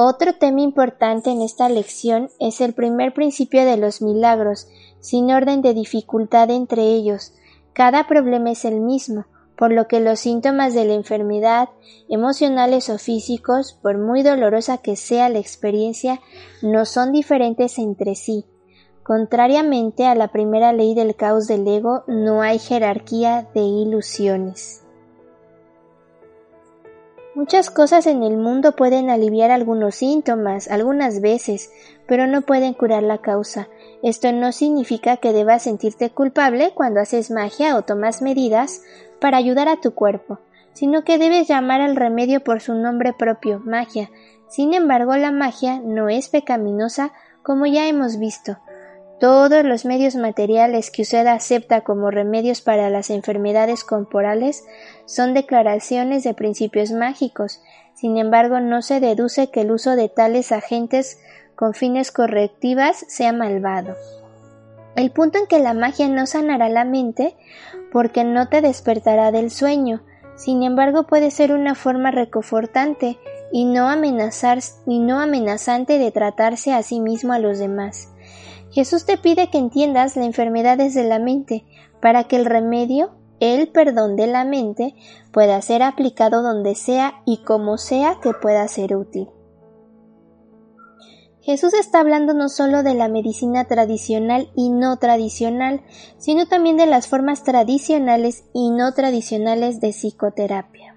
Otro 0.02 0.32
tema 0.32 0.62
importante 0.62 1.28
en 1.28 1.42
esta 1.42 1.68
lección 1.68 2.30
es 2.38 2.62
el 2.62 2.72
primer 2.72 3.12
principio 3.12 3.66
de 3.66 3.76
los 3.76 4.00
milagros, 4.00 4.66
sin 5.00 5.30
orden 5.30 5.60
de 5.60 5.74
dificultad 5.74 6.48
entre 6.48 6.84
ellos. 6.84 7.34
Cada 7.74 8.06
problema 8.06 8.50
es 8.50 8.64
el 8.64 8.80
mismo, 8.80 9.26
por 9.58 9.72
lo 9.72 9.88
que 9.88 10.00
los 10.00 10.18
síntomas 10.18 10.72
de 10.72 10.86
la 10.86 10.94
enfermedad, 10.94 11.68
emocionales 12.08 12.88
o 12.88 12.96
físicos, 12.96 13.74
por 13.82 13.98
muy 13.98 14.22
dolorosa 14.22 14.78
que 14.78 14.96
sea 14.96 15.28
la 15.28 15.38
experiencia, 15.38 16.18
no 16.62 16.86
son 16.86 17.12
diferentes 17.12 17.78
entre 17.78 18.14
sí. 18.14 18.46
Contrariamente 19.02 20.06
a 20.06 20.14
la 20.14 20.28
primera 20.28 20.72
ley 20.72 20.94
del 20.94 21.14
caos 21.14 21.46
del 21.46 21.68
ego, 21.68 22.04
no 22.06 22.40
hay 22.40 22.58
jerarquía 22.58 23.50
de 23.54 23.60
ilusiones. 23.60 24.79
Muchas 27.34 27.70
cosas 27.70 28.08
en 28.08 28.24
el 28.24 28.36
mundo 28.36 28.72
pueden 28.72 29.08
aliviar 29.08 29.52
algunos 29.52 29.94
síntomas, 29.94 30.68
algunas 30.68 31.20
veces, 31.20 31.70
pero 32.08 32.26
no 32.26 32.42
pueden 32.42 32.74
curar 32.74 33.04
la 33.04 33.18
causa. 33.18 33.68
Esto 34.02 34.32
no 34.32 34.50
significa 34.50 35.16
que 35.18 35.32
debas 35.32 35.62
sentirte 35.62 36.10
culpable 36.10 36.72
cuando 36.74 37.00
haces 37.00 37.30
magia 37.30 37.76
o 37.76 37.82
tomas 37.82 38.20
medidas 38.20 38.82
para 39.20 39.36
ayudar 39.36 39.68
a 39.68 39.80
tu 39.80 39.94
cuerpo, 39.94 40.40
sino 40.72 41.04
que 41.04 41.18
debes 41.18 41.46
llamar 41.46 41.80
al 41.80 41.94
remedio 41.94 42.42
por 42.42 42.60
su 42.60 42.74
nombre 42.74 43.12
propio, 43.12 43.60
magia. 43.64 44.10
Sin 44.48 44.74
embargo, 44.74 45.16
la 45.16 45.30
magia 45.30 45.78
no 45.78 46.08
es 46.08 46.30
pecaminosa 46.30 47.12
como 47.44 47.64
ya 47.66 47.86
hemos 47.86 48.18
visto. 48.18 48.58
Todos 49.20 49.66
los 49.66 49.84
medios 49.84 50.16
materiales 50.16 50.90
que 50.90 51.02
usted 51.02 51.26
acepta 51.26 51.82
como 51.82 52.10
remedios 52.10 52.62
para 52.62 52.88
las 52.88 53.10
enfermedades 53.10 53.84
corporales 53.84 54.64
son 55.04 55.34
declaraciones 55.34 56.24
de 56.24 56.32
principios 56.32 56.90
mágicos. 56.90 57.60
Sin 57.94 58.16
embargo, 58.16 58.60
no 58.60 58.80
se 58.80 58.98
deduce 58.98 59.50
que 59.50 59.60
el 59.60 59.72
uso 59.72 59.94
de 59.94 60.08
tales 60.08 60.52
agentes 60.52 61.20
con 61.54 61.74
fines 61.74 62.12
correctivas 62.12 63.04
sea 63.08 63.34
malvado. 63.34 63.94
El 64.96 65.10
punto 65.10 65.38
en 65.38 65.46
que 65.46 65.58
la 65.58 65.74
magia 65.74 66.08
no 66.08 66.24
sanará 66.24 66.70
la 66.70 66.86
mente 66.86 67.36
porque 67.92 68.24
no 68.24 68.48
te 68.48 68.62
despertará 68.62 69.32
del 69.32 69.50
sueño, 69.50 70.02
sin 70.34 70.62
embargo 70.62 71.02
puede 71.02 71.30
ser 71.30 71.52
una 71.52 71.74
forma 71.74 72.10
reconfortante 72.10 73.18
y 73.52 73.66
no 73.66 73.86
y 74.86 74.98
no 74.98 75.20
amenazante 75.20 75.98
de 75.98 76.10
tratarse 76.10 76.72
a 76.72 76.82
sí 76.82 77.00
mismo 77.00 77.34
a 77.34 77.38
los 77.38 77.58
demás. 77.58 78.08
Jesús 78.70 79.04
te 79.04 79.16
pide 79.16 79.50
que 79.50 79.58
entiendas 79.58 80.16
la 80.16 80.24
enfermedad 80.24 80.78
desde 80.78 81.04
la 81.04 81.18
mente, 81.18 81.64
para 82.00 82.24
que 82.24 82.36
el 82.36 82.44
remedio, 82.44 83.10
el 83.40 83.68
perdón 83.68 84.16
de 84.16 84.26
la 84.26 84.44
mente, 84.44 84.94
pueda 85.32 85.60
ser 85.62 85.82
aplicado 85.82 86.42
donde 86.42 86.74
sea 86.74 87.22
y 87.26 87.38
como 87.38 87.78
sea 87.78 88.18
que 88.22 88.32
pueda 88.32 88.66
ser 88.68 88.96
útil. 88.96 89.28
Jesús 91.42 91.72
está 91.72 92.00
hablando 92.00 92.34
no 92.34 92.48
solo 92.48 92.82
de 92.82 92.94
la 92.94 93.08
medicina 93.08 93.64
tradicional 93.64 94.50
y 94.54 94.68
no 94.68 94.98
tradicional, 94.98 95.82
sino 96.18 96.46
también 96.46 96.76
de 96.76 96.86
las 96.86 97.08
formas 97.08 97.42
tradicionales 97.42 98.44
y 98.52 98.70
no 98.70 98.92
tradicionales 98.92 99.80
de 99.80 99.92
psicoterapia. 99.92 100.96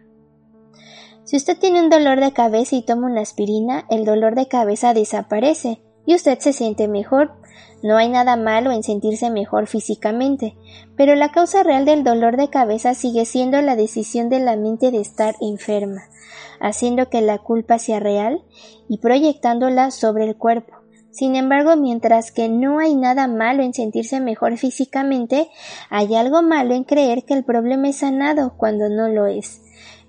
Si 1.24 1.38
usted 1.38 1.58
tiene 1.58 1.82
un 1.82 1.90
dolor 1.90 2.20
de 2.20 2.34
cabeza 2.34 2.76
y 2.76 2.84
toma 2.84 3.08
una 3.08 3.22
aspirina, 3.22 3.86
el 3.90 4.04
dolor 4.04 4.36
de 4.36 4.50
cabeza 4.50 4.94
desaparece 4.94 5.82
y 6.06 6.16
usted 6.16 6.38
se 6.40 6.52
siente 6.52 6.90
mejor. 6.90 7.32
No 7.82 7.98
hay 7.98 8.10
nada 8.10 8.36
malo 8.36 8.72
en 8.72 8.84
sentirse 8.84 9.30
mejor 9.30 9.68
físicamente, 9.68 10.56
pero 10.96 11.16
la 11.16 11.32
causa 11.32 11.64
real 11.64 11.86
del 11.86 12.04
dolor 12.04 12.38
de 12.38 12.50
cabeza 12.50 12.94
sigue 12.94 13.26
siendo 13.26 13.62
la 13.62 13.76
decisión 13.76 14.30
de 14.30 14.40
la 14.40 14.56
mente 14.56 14.92
de 14.92 15.02
estar 15.02 15.36
enferma, 15.42 16.04
haciendo 16.60 17.10
que 17.10 17.22
la 17.22 17.40
culpa 17.40 17.80
sea 17.80 18.00
real 18.00 18.44
y 18.88 19.00
proyectándola 19.00 19.92
sobre 19.92 20.26
el 20.26 20.38
cuerpo. 20.38 20.74
Sin 21.12 21.36
embargo, 21.36 21.76
mientras 21.76 22.32
que 22.32 22.50
no 22.50 22.80
hay 22.80 22.96
nada 22.96 23.28
malo 23.28 23.64
en 23.64 23.74
sentirse 23.74 24.20
mejor 24.20 24.58
físicamente, 24.58 25.50
hay 25.90 26.16
algo 26.16 26.42
malo 26.42 26.74
en 26.74 26.86
creer 26.86 27.24
que 27.24 27.36
el 27.36 27.44
problema 27.44 27.90
es 27.90 27.98
sanado 27.98 28.56
cuando 28.58 28.90
no 28.90 29.08
lo 29.10 29.28
es. 29.28 29.63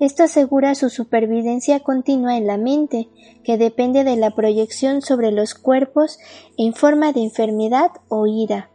Esto 0.05 0.25
asegura 0.25 0.75
su 0.75 0.91
supervivencia 0.91 1.81
continua 1.81 2.37
en 2.37 2.47
la 2.47 2.59
mente, 2.59 3.09
que 3.43 3.57
depende 3.57 4.05
de 4.05 4.17
la 4.17 4.33
proyección 4.33 5.01
sobre 5.01 5.33
los 5.33 5.55
cuerpos 5.55 6.19
en 6.59 6.75
forma 6.75 7.13
de 7.13 7.23
enfermedad 7.23 7.91
o 8.09 8.27
ira. 8.27 8.69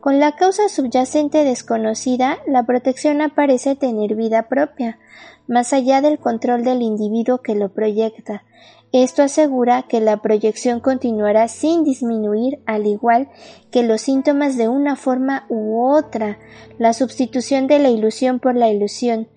Con 0.00 0.18
la 0.18 0.34
causa 0.34 0.68
subyacente 0.68 1.44
desconocida, 1.44 2.38
la 2.48 2.66
protección 2.66 3.22
aparece 3.22 3.76
tener 3.76 4.16
vida 4.16 4.48
propia, 4.48 4.98
más 5.46 5.72
allá 5.72 6.00
del 6.00 6.18
control 6.18 6.64
del 6.64 6.82
individuo 6.82 7.38
que 7.38 7.54
lo 7.54 7.72
proyecta. 7.72 8.42
Esto 8.90 9.22
asegura 9.22 9.84
que 9.88 10.00
la 10.00 10.22
proyección 10.22 10.80
continuará 10.80 11.46
sin 11.46 11.84
disminuir, 11.84 12.58
al 12.66 12.88
igual 12.88 13.28
que 13.70 13.84
los 13.84 14.00
síntomas 14.00 14.56
de 14.56 14.66
una 14.66 14.96
forma 14.96 15.46
u 15.48 15.84
otra, 15.84 16.40
la 16.78 16.92
sustitución 16.94 17.68
de 17.68 17.78
la 17.78 17.90
ilusión 17.90 18.40
por 18.40 18.56
la 18.56 18.70
ilusión, 18.70 19.28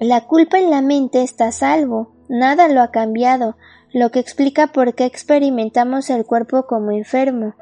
la 0.00 0.26
culpa 0.26 0.58
en 0.58 0.70
la 0.70 0.80
mente 0.80 1.22
está 1.22 1.48
a 1.48 1.52
salvo, 1.52 2.12
nada 2.28 2.68
lo 2.68 2.82
ha 2.82 2.90
cambiado, 2.90 3.56
lo 3.92 4.10
que 4.10 4.20
explica 4.20 4.68
por 4.68 4.94
qué 4.94 5.04
experimentamos 5.04 6.10
el 6.10 6.24
cuerpo 6.24 6.66
como 6.66 6.92
enfermo. 6.92 7.54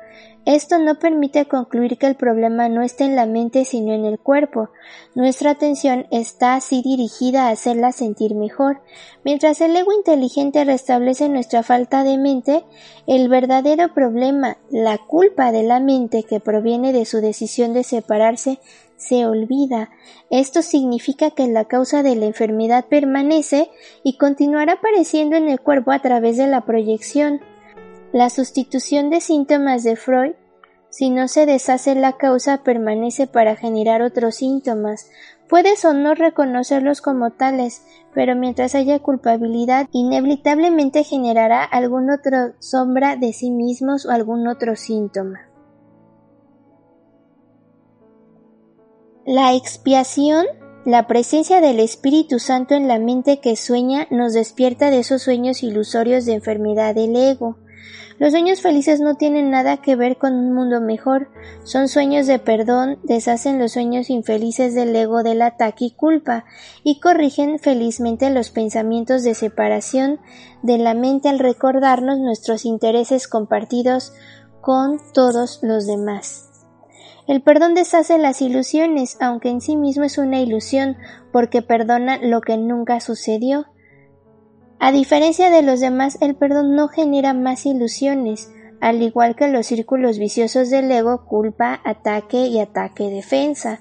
Esto 0.45 0.79
no 0.79 1.01
permite 1.01 1.47
concluir 1.47 1.99
que 1.99 2.07
el 2.07 2.15
problema 2.15 2.69
no 2.69 2.83
esté 2.83 3.03
en 3.05 3.17
la 3.17 3.27
mente 3.27 3.65
sino 3.65 3.93
en 3.93 4.05
el 4.05 4.21
cuerpo. 4.21 4.71
Nuestra 5.17 5.51
atención 5.51 6.07
está 6.13 6.55
así 6.55 6.83
dirigida 6.83 7.49
a 7.49 7.51
hacerla 7.51 7.91
sentir 7.91 8.37
mejor. 8.37 8.81
Mientras 9.25 9.61
el 9.61 9.75
ego 9.75 9.93
inteligente 9.93 10.65
restablece 10.65 11.29
nuestra 11.29 11.65
falta 11.65 12.05
de 12.05 12.17
mente, 12.17 12.65
el 13.09 13.29
verdadero 13.29 13.93
problema, 13.93 14.59
la 14.71 14.99
culpa 14.99 15.51
de 15.51 15.65
la 15.65 15.81
mente 15.81 16.23
que 16.23 16.39
proviene 16.39 16.93
de 16.93 17.07
su 17.07 17.21
decisión 17.21 17.73
de 17.73 17.83
separarse, 17.83 18.61
se 18.97 19.27
olvida. 19.27 19.91
Esto 20.31 20.63
significa 20.63 21.31
que 21.31 21.47
la 21.49 21.65
causa 21.67 22.03
de 22.03 22.17
la 22.17 22.27
enfermedad 22.27 22.87
permanece 22.87 23.71
y 24.03 24.17
continuará 24.17 24.75
apareciendo 24.75 25.37
en 25.37 25.49
el 25.49 25.61
cuerpo 25.61 25.93
a 25.93 26.01
través 26.01 26.37
de 26.37 26.47
la 26.47 26.63
proyección. 26.63 27.41
La 28.13 28.31
sustitución 28.31 29.11
de 29.11 29.21
síntomas 29.21 29.85
de 29.85 29.97
Freud 29.97 30.33
si 30.97 31.11
no 31.11 31.29
se 31.29 31.45
deshace 31.45 31.95
la 31.95 32.17
causa 32.17 32.63
permanece 32.63 33.27
para 33.27 33.55
generar 33.55 34.01
otros 34.01 34.37
síntomas. 34.37 35.11
Puedes 35.47 35.85
o 35.85 35.93
no 35.93 36.15
reconocerlos 36.15 37.03
como 37.03 37.33
tales, 37.33 37.83
pero 38.15 38.35
mientras 38.35 38.75
haya 38.75 38.99
culpabilidad, 39.01 39.89
inevitablemente 39.93 41.05
generará 41.05 41.65
algún 41.65 42.11
otro 42.11 42.55
sombra 42.61 43.17
de 43.17 43.35
sí 43.35 43.51
mismos 43.51 44.07
o 44.07 44.11
algún 44.11 44.49
otro 44.49 44.75
síntoma. 44.75 45.46
La 49.29 49.55
expiación, 49.55 50.47
la 50.85 51.09
presencia 51.09 51.61
del 51.61 51.81
Espíritu 51.81 52.39
Santo 52.39 52.77
en 52.77 52.87
la 52.87 53.01
mente 53.01 53.41
que 53.41 53.57
sueña, 53.57 54.07
nos 54.13 54.35
despierta 54.35 54.89
de 54.93 55.01
esos 55.01 55.23
sueños 55.23 55.65
ilusorios 55.65 56.27
de 56.27 56.35
enfermedad 56.35 56.95
del 56.95 57.17
ego. 57.17 57.57
Los 58.21 58.31
sueños 58.31 58.61
felices 58.61 59.01
no 59.01 59.17
tienen 59.17 59.51
nada 59.51 59.79
que 59.79 59.97
ver 59.97 60.17
con 60.17 60.33
un 60.35 60.53
mundo 60.53 60.81
mejor, 60.81 61.29
son 61.65 61.89
sueños 61.89 62.29
de 62.29 62.39
perdón, 62.39 63.01
deshacen 63.03 63.59
los 63.59 63.73
sueños 63.73 64.11
infelices 64.11 64.77
del 64.77 64.95
ego 64.95 65.25
del 65.25 65.43
ataque 65.43 65.87
y 65.87 65.91
culpa, 65.91 66.45
y 66.85 67.01
corrigen 67.01 67.59
felizmente 67.59 68.31
los 68.31 68.51
pensamientos 68.51 69.25
de 69.25 69.35
separación 69.35 70.21
de 70.63 70.79
la 70.79 70.95
mente 70.95 71.29
al 71.29 71.41
recordarnos 71.41 72.21
nuestros 72.21 72.65
intereses 72.65 73.27
compartidos 73.27 74.13
con 74.61 75.01
todos 75.13 75.59
los 75.63 75.89
demás. 75.89 76.56
El 77.27 77.43
perdón 77.43 77.75
deshace 77.75 78.19
las 78.19 78.41
ilusiones, 78.41 79.17
aunque 79.21 79.49
en 79.49 79.61
sí 79.61 79.77
mismo 79.77 80.05
es 80.05 80.17
una 80.17 80.41
ilusión, 80.41 80.97
porque 81.33 81.61
perdona 81.61 82.19
lo 82.19 82.41
que 82.41 82.57
nunca 82.57 83.01
sucedió. 83.01 83.67
A 84.79 84.93
diferencia 84.93 85.51
de 85.51 85.63
los 85.63 85.81
demás, 85.81 86.19
el 86.21 86.37
perdón 86.37 86.77
no 86.77 86.89
genera 86.89 87.35
más 87.35 87.67
ilusiones, 87.67 88.53
al 88.81 89.03
igual 89.03 89.35
que 89.35 89.49
los 89.49 89.67
círculos 89.67 90.19
viciosos 90.19 90.71
del 90.71 90.91
ego, 90.91 91.25
culpa, 91.25 91.81
ataque 91.85 92.47
y 92.47 92.61
ataque-defensa. 92.61 93.81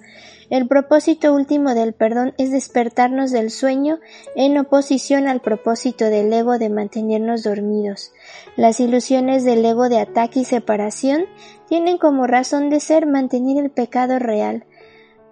El 0.56 0.70
propósito 0.70 1.34
último 1.34 1.76
del 1.76 1.92
perdón 1.92 2.34
es 2.38 2.50
despertarnos 2.50 3.32
del 3.32 3.52
sueño 3.52 4.00
en 4.38 4.58
oposición 4.58 5.28
al 5.28 5.42
propósito 5.42 6.06
del 6.06 6.32
ego 6.32 6.58
de 6.58 6.70
mantenernos 6.70 7.44
dormidos. 7.44 8.14
Las 8.56 8.80
ilusiones 8.80 9.44
del 9.44 9.66
ego 9.66 9.90
de 9.90 10.00
ataque 10.00 10.40
y 10.40 10.46
separación 10.46 11.26
tienen 11.68 11.98
como 11.98 12.26
razón 12.26 12.70
de 12.70 12.80
ser 12.80 13.06
mantener 13.06 13.62
el 13.62 13.70
pecado 13.70 14.18
real, 14.18 14.64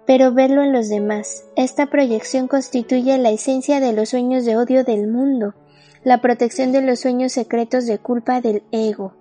pero 0.06 0.34
verlo 0.34 0.62
en 0.62 0.74
los 0.74 0.90
demás. 0.90 1.46
Esta 1.56 1.86
proyección 1.86 2.46
constituye 2.46 3.16
la 3.16 3.30
esencia 3.30 3.80
de 3.80 3.94
los 3.94 4.10
sueños 4.10 4.44
de 4.44 4.58
odio 4.58 4.84
del 4.84 5.08
mundo, 5.08 5.54
la 6.02 6.20
protección 6.20 6.70
de 6.70 6.82
los 6.82 7.00
sueños 7.00 7.32
secretos 7.32 7.86
de 7.86 7.96
culpa 7.96 8.42
del 8.42 8.62
ego. 8.72 9.14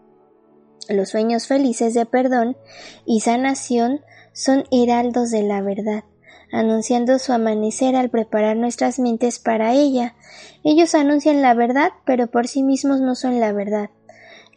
Los 0.89 1.11
sueños 1.11 1.47
felices 1.47 1.93
de 1.93 2.05
perdón 2.05 2.57
y 3.05 3.21
sanación 3.21 4.01
son 4.33 4.65
heraldos 4.71 5.31
de 5.31 5.43
la 5.43 5.61
verdad, 5.61 6.03
anunciando 6.51 7.19
su 7.19 7.31
amanecer 7.31 7.95
al 7.95 8.09
preparar 8.09 8.57
nuestras 8.57 8.99
mentes 8.99 9.39
para 9.39 9.73
ella. 9.73 10.15
Ellos 10.63 10.95
anuncian 10.95 11.41
la 11.41 11.53
verdad, 11.53 11.91
pero 12.05 12.27
por 12.27 12.47
sí 12.47 12.63
mismos 12.63 12.99
no 12.99 13.15
son 13.15 13.39
la 13.39 13.53
verdad. 13.53 13.89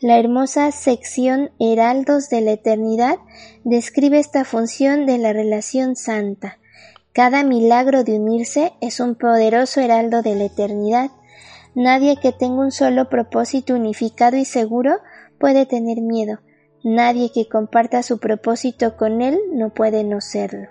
La 0.00 0.18
hermosa 0.18 0.72
sección 0.72 1.52
Heraldos 1.58 2.28
de 2.28 2.42
la 2.42 2.52
Eternidad 2.52 3.16
describe 3.64 4.18
esta 4.18 4.44
función 4.44 5.06
de 5.06 5.16
la 5.16 5.32
relación 5.32 5.96
santa. 5.96 6.58
Cada 7.16 7.44
milagro 7.44 8.04
de 8.04 8.20
unirse 8.20 8.74
es 8.82 9.00
un 9.00 9.14
poderoso 9.14 9.80
heraldo 9.80 10.20
de 10.20 10.34
la 10.34 10.44
eternidad. 10.44 11.10
Nadie 11.74 12.18
que 12.18 12.32
tenga 12.32 12.60
un 12.60 12.72
solo 12.72 13.08
propósito 13.08 13.74
unificado 13.74 14.36
y 14.36 14.44
seguro 14.44 14.98
puede 15.38 15.64
tener 15.64 16.02
miedo. 16.02 16.40
Nadie 16.88 17.32
que 17.32 17.48
comparta 17.48 18.04
su 18.04 18.18
propósito 18.18 18.96
con 18.96 19.20
él 19.20 19.40
no 19.50 19.70
puede 19.70 20.04
no 20.04 20.20
serlo. 20.20 20.68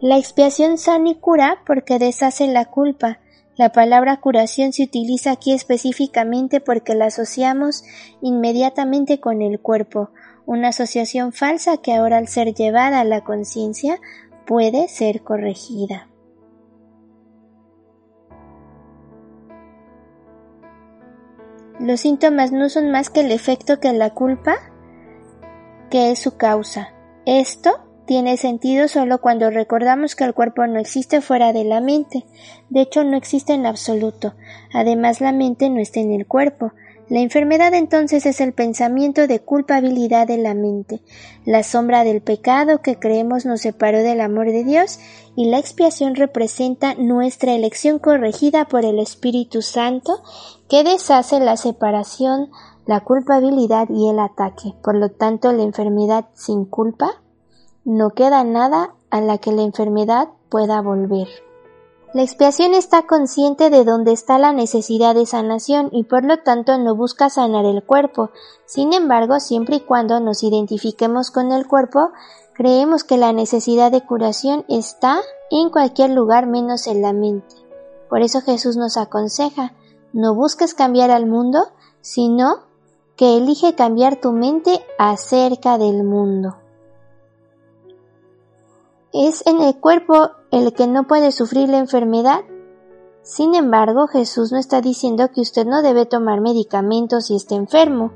La 0.00 0.18
expiación 0.18 0.76
sana 0.76 1.10
y 1.10 1.14
cura 1.14 1.62
porque 1.64 2.00
deshace 2.00 2.48
la 2.48 2.64
culpa. 2.64 3.20
La 3.54 3.70
palabra 3.70 4.16
curación 4.16 4.72
se 4.72 4.82
utiliza 4.82 5.30
aquí 5.30 5.52
específicamente 5.52 6.58
porque 6.58 6.96
la 6.96 7.04
asociamos 7.04 7.84
inmediatamente 8.22 9.20
con 9.20 9.40
el 9.40 9.60
cuerpo, 9.60 10.10
una 10.44 10.70
asociación 10.70 11.32
falsa 11.32 11.76
que 11.76 11.94
ahora 11.94 12.18
al 12.18 12.26
ser 12.26 12.52
llevada 12.54 12.98
a 12.98 13.04
la 13.04 13.20
conciencia 13.20 14.00
puede 14.48 14.88
ser 14.88 15.22
corregida. 15.22 16.08
Los 21.82 22.02
síntomas 22.02 22.52
no 22.52 22.68
son 22.68 22.92
más 22.92 23.10
que 23.10 23.22
el 23.22 23.32
efecto 23.32 23.80
que 23.80 23.92
la 23.92 24.10
culpa, 24.10 24.54
que 25.90 26.12
es 26.12 26.20
su 26.20 26.36
causa. 26.36 26.90
Esto 27.26 27.72
tiene 28.06 28.36
sentido 28.36 28.86
solo 28.86 29.20
cuando 29.20 29.50
recordamos 29.50 30.14
que 30.14 30.22
el 30.22 30.32
cuerpo 30.32 30.64
no 30.68 30.78
existe 30.78 31.20
fuera 31.20 31.52
de 31.52 31.64
la 31.64 31.80
mente. 31.80 32.24
De 32.70 32.82
hecho, 32.82 33.02
no 33.02 33.16
existe 33.16 33.54
en 33.54 33.66
absoluto. 33.66 34.34
Además, 34.72 35.20
la 35.20 35.32
mente 35.32 35.70
no 35.70 35.80
está 35.80 35.98
en 35.98 36.12
el 36.12 36.24
cuerpo. 36.24 36.72
La 37.08 37.20
enfermedad 37.20 37.74
entonces 37.74 38.24
es 38.26 38.40
el 38.40 38.52
pensamiento 38.52 39.26
de 39.26 39.40
culpabilidad 39.40 40.26
de 40.26 40.38
la 40.38 40.54
mente, 40.54 41.02
la 41.44 41.62
sombra 41.62 42.04
del 42.04 42.22
pecado 42.22 42.80
que 42.80 42.98
creemos 42.98 43.44
nos 43.44 43.60
separó 43.62 43.98
del 43.98 44.20
amor 44.20 44.46
de 44.46 44.64
Dios 44.64 44.98
y 45.36 45.50
la 45.50 45.58
expiación 45.58 46.14
representa 46.14 46.94
nuestra 46.94 47.52
elección 47.52 47.98
corregida 47.98 48.66
por 48.66 48.84
el 48.84 48.98
Espíritu 48.98 49.62
Santo 49.62 50.22
que 50.68 50.84
deshace 50.84 51.40
la 51.40 51.56
separación, 51.56 52.50
la 52.86 53.00
culpabilidad 53.00 53.88
y 53.90 54.08
el 54.08 54.18
ataque. 54.18 54.74
Por 54.82 54.96
lo 54.96 55.10
tanto, 55.10 55.52
la 55.52 55.62
enfermedad 55.62 56.26
sin 56.34 56.64
culpa 56.64 57.22
no 57.84 58.10
queda 58.10 58.44
nada 58.44 58.94
a 59.10 59.20
la 59.20 59.38
que 59.38 59.52
la 59.52 59.62
enfermedad 59.62 60.28
pueda 60.48 60.80
volver. 60.80 61.28
La 62.14 62.22
expiación 62.22 62.74
está 62.74 63.06
consciente 63.06 63.70
de 63.70 63.84
dónde 63.84 64.12
está 64.12 64.38
la 64.38 64.52
necesidad 64.52 65.14
de 65.14 65.24
sanación 65.24 65.88
y 65.92 66.04
por 66.04 66.24
lo 66.24 66.36
tanto 66.40 66.76
no 66.76 66.94
busca 66.94 67.30
sanar 67.30 67.64
el 67.64 67.82
cuerpo. 67.82 68.28
Sin 68.66 68.92
embargo, 68.92 69.40
siempre 69.40 69.76
y 69.76 69.80
cuando 69.80 70.20
nos 70.20 70.42
identifiquemos 70.42 71.30
con 71.30 71.52
el 71.52 71.66
cuerpo, 71.66 72.10
creemos 72.52 73.02
que 73.02 73.16
la 73.16 73.32
necesidad 73.32 73.90
de 73.90 74.04
curación 74.04 74.66
está 74.68 75.22
en 75.50 75.70
cualquier 75.70 76.10
lugar 76.10 76.46
menos 76.46 76.86
en 76.86 77.00
la 77.00 77.14
mente. 77.14 77.54
Por 78.10 78.20
eso 78.20 78.42
Jesús 78.42 78.76
nos 78.76 78.98
aconseja, 78.98 79.72
no 80.12 80.34
busques 80.34 80.74
cambiar 80.74 81.10
al 81.10 81.24
mundo, 81.24 81.60
sino 82.02 82.64
que 83.16 83.38
elige 83.38 83.74
cambiar 83.74 84.16
tu 84.16 84.32
mente 84.32 84.84
acerca 84.98 85.78
del 85.78 86.04
mundo. 86.04 86.56
¿Es 89.14 89.46
en 89.46 89.62
el 89.62 89.80
cuerpo 89.80 90.32
el 90.52 90.72
que 90.72 90.86
no 90.86 91.08
puede 91.08 91.32
sufrir 91.32 91.68
la 91.68 91.78
enfermedad? 91.78 92.42
Sin 93.22 93.54
embargo, 93.54 94.06
Jesús 94.06 94.52
no 94.52 94.58
está 94.58 94.80
diciendo 94.80 95.30
que 95.32 95.40
usted 95.40 95.66
no 95.66 95.82
debe 95.82 96.06
tomar 96.06 96.40
medicamentos 96.40 97.26
si 97.26 97.36
está 97.36 97.54
enfermo. 97.54 98.12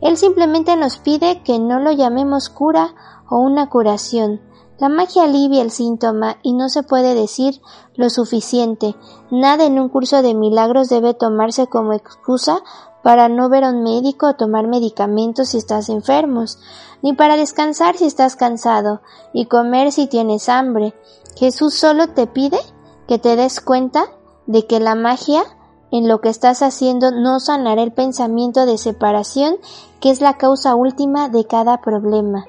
Él 0.00 0.16
simplemente 0.16 0.76
nos 0.76 0.98
pide 0.98 1.42
que 1.42 1.58
no 1.58 1.80
lo 1.80 1.90
llamemos 1.92 2.50
cura 2.50 2.94
o 3.28 3.38
una 3.38 3.68
curación. 3.68 4.40
La 4.78 4.88
magia 4.88 5.24
alivia 5.24 5.62
el 5.62 5.72
síntoma 5.72 6.36
y 6.42 6.52
no 6.52 6.68
se 6.68 6.84
puede 6.84 7.14
decir 7.14 7.60
lo 7.96 8.10
suficiente. 8.10 8.94
Nada 9.30 9.64
en 9.64 9.80
un 9.80 9.88
curso 9.88 10.22
de 10.22 10.34
milagros 10.34 10.88
debe 10.88 11.14
tomarse 11.14 11.66
como 11.66 11.94
excusa 11.94 12.60
para 13.02 13.28
no 13.28 13.48
ver 13.48 13.64
a 13.64 13.70
un 13.70 13.82
médico 13.82 14.28
o 14.28 14.34
tomar 14.34 14.68
medicamentos 14.68 15.48
si 15.48 15.58
estás 15.58 15.88
enfermos, 15.88 16.58
ni 17.02 17.12
para 17.12 17.36
descansar 17.36 17.96
si 17.96 18.04
estás 18.04 18.36
cansado 18.36 19.00
y 19.32 19.46
comer 19.46 19.90
si 19.90 20.06
tienes 20.06 20.48
hambre. 20.48 20.94
Jesús 21.38 21.74
solo 21.74 22.08
te 22.08 22.26
pide 22.26 22.58
que 23.06 23.20
te 23.20 23.36
des 23.36 23.60
cuenta 23.60 24.06
de 24.46 24.66
que 24.66 24.80
la 24.80 24.96
magia 24.96 25.44
en 25.92 26.08
lo 26.08 26.20
que 26.20 26.30
estás 26.30 26.62
haciendo 26.62 27.12
no 27.12 27.38
sanará 27.38 27.84
el 27.84 27.92
pensamiento 27.92 28.66
de 28.66 28.76
separación 28.76 29.54
que 30.00 30.10
es 30.10 30.20
la 30.20 30.36
causa 30.36 30.74
última 30.74 31.28
de 31.28 31.46
cada 31.46 31.80
problema. 31.80 32.46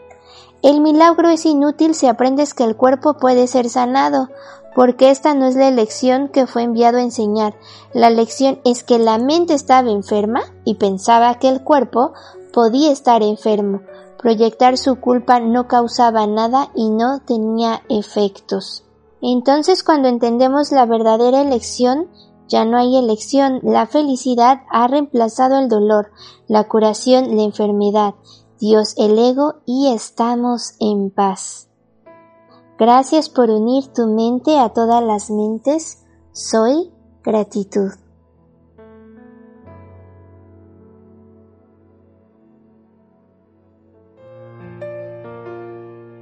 El 0.64 0.82
milagro 0.82 1.30
es 1.30 1.46
inútil 1.46 1.94
si 1.94 2.08
aprendes 2.08 2.56
que 2.56 2.64
el 2.64 2.76
cuerpo 2.76 3.14
puede 3.14 3.46
ser 3.46 3.70
sanado, 3.70 4.30
porque 4.74 5.12
esta 5.12 5.36
no 5.36 5.46
es 5.46 5.56
la 5.56 5.70
lección 5.70 6.28
que 6.28 6.48
fue 6.48 6.64
enviado 6.64 6.98
a 6.98 7.04
enseñar. 7.04 7.54
La 7.94 8.10
lección 8.10 8.60
es 8.66 8.84
que 8.84 8.98
la 8.98 9.20
mente 9.20 9.54
estaba 9.54 9.92
enferma 9.92 10.42
y 10.66 10.76
pensaba 10.76 11.36
que 11.36 11.48
el 11.48 11.64
cuerpo 11.64 12.14
podía 12.52 12.92
estar 12.92 13.22
enfermo. 13.22 13.82
Proyectar 14.22 14.78
su 14.78 15.00
culpa 15.00 15.40
no 15.40 15.68
causaba 15.68 16.28
nada 16.28 16.72
y 16.76 16.90
no 16.90 17.20
tenía 17.20 17.84
efectos. 17.88 18.84
Entonces 19.22 19.84
cuando 19.84 20.10
entendemos 20.10 20.72
la 20.72 20.86
verdadera 20.86 21.42
elección, 21.42 22.10
ya 22.50 22.66
no 22.66 22.78
hay 22.78 22.98
elección, 22.98 23.60
la 23.64 23.86
felicidad 23.86 24.62
ha 24.70 24.88
reemplazado 24.88 25.58
el 25.58 25.70
dolor, 25.70 26.12
la 26.48 26.68
curación, 26.68 27.38
la 27.38 27.44
enfermedad, 27.44 28.16
Dios 28.60 28.94
el 28.98 29.18
ego 29.18 29.62
y 29.66 29.94
estamos 29.94 30.74
en 30.80 31.12
paz. 31.12 31.70
Gracias 32.78 33.30
por 33.30 33.50
unir 33.50 33.88
tu 33.94 34.08
mente 34.08 34.60
a 34.60 34.70
todas 34.70 35.04
las 35.04 35.30
mentes. 35.30 36.06
Soy 36.34 36.92
gratitud. 37.24 37.92